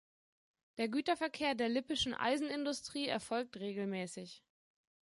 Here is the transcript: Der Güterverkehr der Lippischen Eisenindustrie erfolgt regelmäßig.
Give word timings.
Der 0.79 0.87
Güterverkehr 0.89 1.53
der 1.53 1.69
Lippischen 1.69 2.15
Eisenindustrie 2.15 3.05
erfolgt 3.05 3.57
regelmäßig. 3.57 4.43